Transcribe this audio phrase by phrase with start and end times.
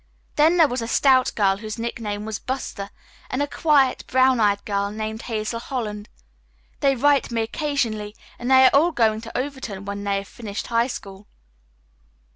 [0.35, 2.89] Then there was a stout girl whose nickname was 'Buster,'
[3.29, 6.09] and a quiet, brown eyed girl named Hazel Holland.
[6.79, 10.27] They write to me occasionally and they are all going to Overton when they have
[10.27, 11.27] finished high school."